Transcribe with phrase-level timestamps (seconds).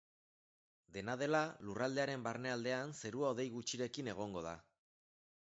[0.95, 4.57] Dena dela, lurraldearen barnealdean zerua hodei gutxirekin egongo da.